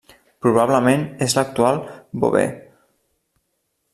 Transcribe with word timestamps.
Probablement 0.45 1.03
és 1.25 1.35
l'actual 1.39 1.77
Beauvais. 2.23 2.57